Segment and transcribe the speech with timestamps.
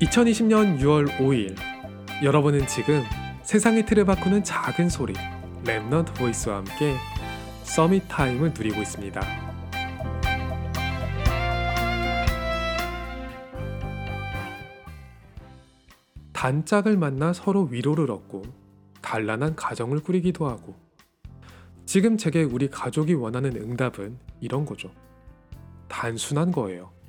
[0.00, 1.54] 2020년 6월 5일
[2.22, 3.02] 여러분은 지금
[3.42, 5.12] 세상의 틀을 바꾸는 작은 소리
[5.64, 6.94] Remnant Voice와 함께
[7.64, 9.20] Summit Time을 누리고 있습니다.
[16.32, 18.44] 단짝을 만나 서로 위로를 얻고
[19.02, 20.76] 단란한 가정을 꾸리기도 하고
[21.84, 24.90] 지금 제게 우리 가족이 원하는 응답은 이런 거죠.
[25.88, 26.99] 단순한 거예요.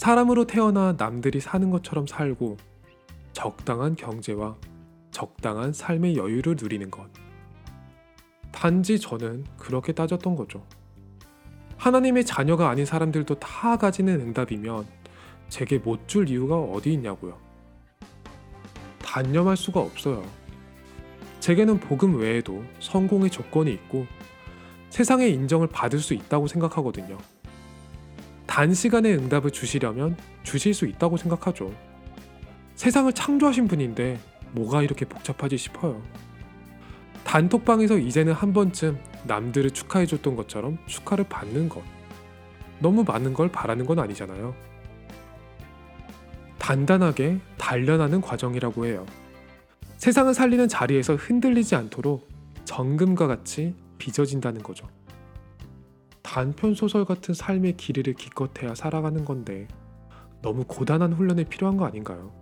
[0.00, 2.56] 사람으로 태어나 남들이 사는 것처럼 살고
[3.34, 4.56] 적당한 경제와
[5.10, 7.06] 적당한 삶의 여유를 누리는 것.
[8.50, 10.64] 단지 저는 그렇게 따졌던 거죠.
[11.76, 14.86] 하나님의 자녀가 아닌 사람들도 다 가지는 응답이면
[15.50, 17.36] 제게 못 줄 이유가 어디 있냐고요.
[19.02, 20.24] 단념할 수가 없어요.
[21.40, 24.06] 제게는 복음 외에도 성공의 조건이 있고
[24.88, 27.18] 세상의 인정을 받을 수 있다고 생각하거든요.
[28.50, 31.72] 단시간에 응답을 주시려면 주실 수 있다고 생각하죠.
[32.74, 34.18] 세상을 창조하신 분인데
[34.50, 36.02] 뭐가 이렇게 복잡하지 싶어요.
[37.22, 41.84] 단톡방에서 이제는 한 번쯤 남들을 축하해줬던 것처럼 축하를 받는 것.
[42.80, 44.52] 너무 많은 걸 바라는 건 아니잖아요.
[46.58, 49.06] 단단하게 단련하는 과정이라고 해요.
[49.98, 52.28] 세상을 살리는 자리에서 흔들리지 않도록
[52.64, 54.88] 정금과 같이 빚어진다는 거죠.
[56.32, 59.66] 단편 소설 같은 삶의 길이를 기껏해야 살아가는 건데
[60.42, 62.32] 너무 고단한 훈련이 필요한 거 아닌가요?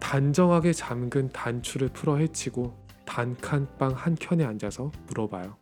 [0.00, 2.76] 단정하게 잠근 단추를 풀어 헤치고
[3.06, 5.56] 단칸방 한 켠에 앉아서 물어봐요.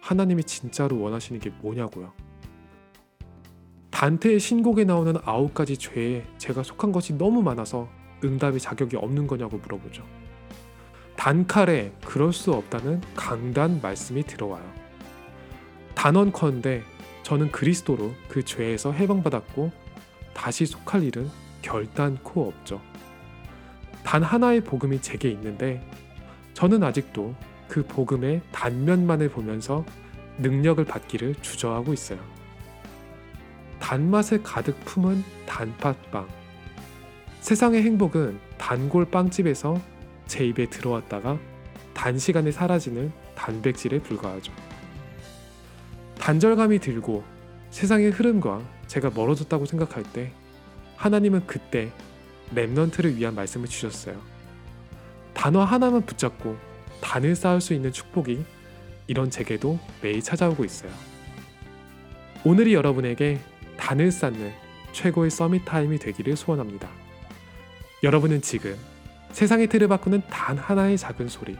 [0.00, 2.14] 하나님이 진짜로 원하시는 게 뭐냐고요?
[3.90, 7.90] 단테의 신곡에 나오는 아홉 가지 죄에 제가 속한 것이 너무 많아서
[8.24, 10.02] 응답의 자격이 없는 거냐고 물어보죠.
[11.16, 14.83] 단칼에 그럴 수 없다는 강단 말씀이 들어와요.
[16.04, 16.82] 단언컨대
[17.22, 19.72] 저는 그리스도로 그 죄에서 해방받았고
[20.34, 21.30] 다시 속할 일은
[21.62, 22.82] 결단코 없죠.
[24.02, 25.82] 단 하나의 복음이 제게 있는데
[26.52, 27.34] 저는 아직도
[27.68, 29.86] 그 복음의 단면만을 보면서
[30.36, 32.18] 능력을 받기를 주저하고 있어요.
[33.80, 36.28] 단맛을 가득 품은 단팥빵.
[37.40, 39.80] 세상의 행복은 단골 빵집에서
[40.26, 41.38] 제 입에 들어왔다가
[41.94, 44.52] 단시간에 사라지는 단백질에 불과하죠.
[46.24, 47.22] 단절감이 들고
[47.68, 50.32] 세상의 흐름과 제가 멀어졌다고 생각할 때
[50.96, 51.92] 하나님은 그때
[52.54, 54.18] 랩넌트를 위한 말씀을 주셨어요.
[55.34, 56.56] 단어 하나만 붙잡고
[57.02, 58.42] 단을 쌓을 수 있는 축복이
[59.06, 60.90] 이런 제게도 매일 찾아오고 있어요.
[62.42, 63.38] 오늘이 여러분에게
[63.76, 64.50] 단을 쌓는
[64.92, 66.88] 최고의 Summit Time이 되기를 소원합니다.
[68.02, 68.74] 여러분은 지금
[69.32, 71.54] 세상의 틀을 바꾸는 단 하나의 작은 소리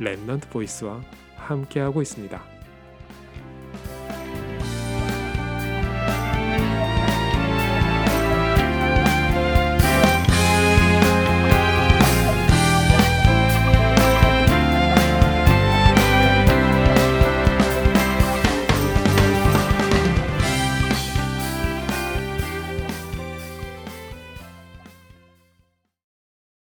[0.00, 1.00] Remnant Voice와
[1.36, 2.59] 함께하고 있습니다.